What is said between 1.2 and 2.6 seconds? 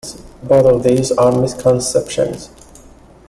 misconceptions.